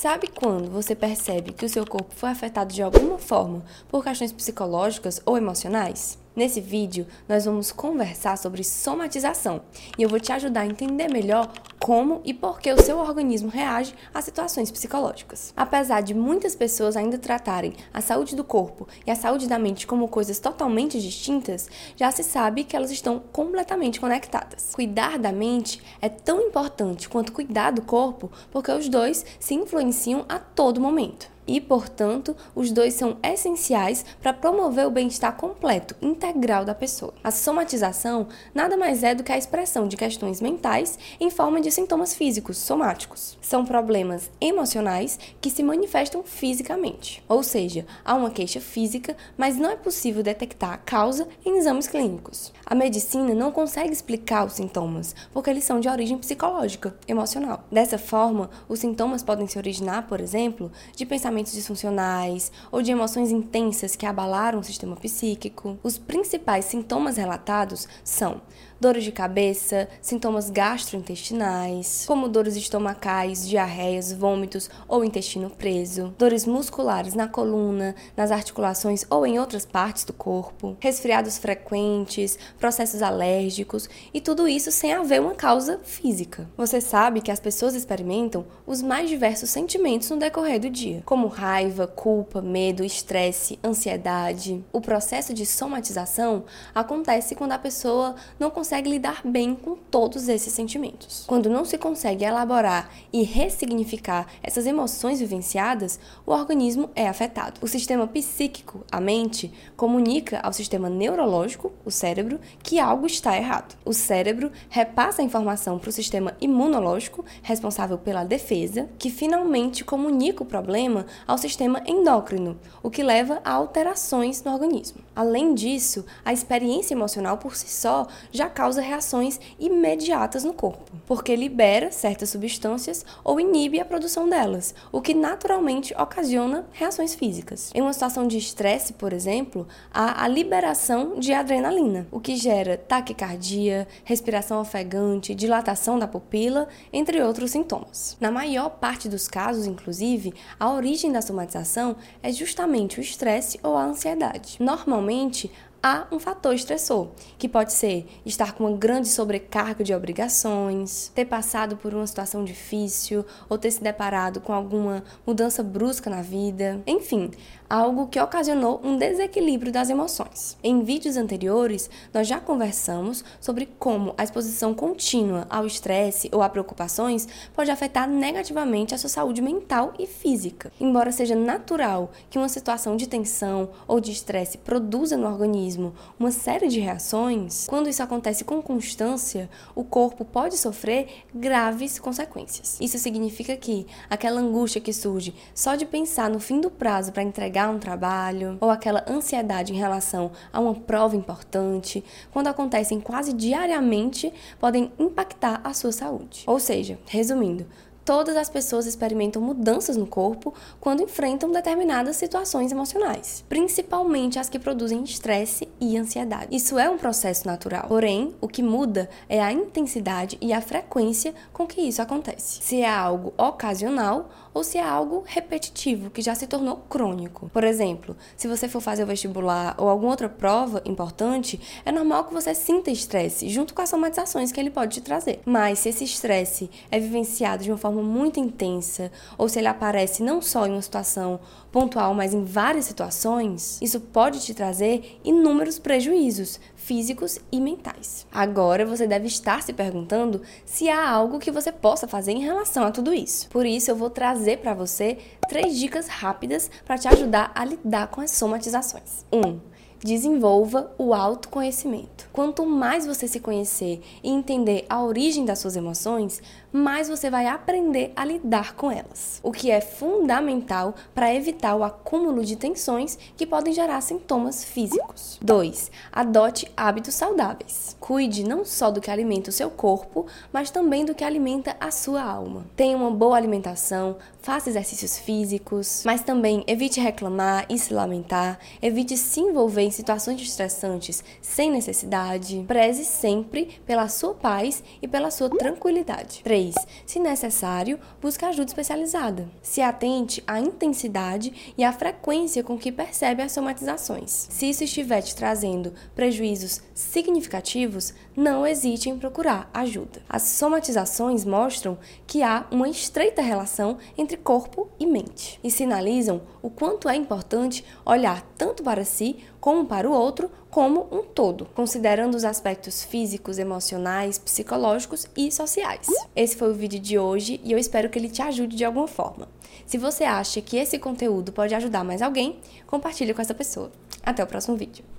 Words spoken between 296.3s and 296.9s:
3 3.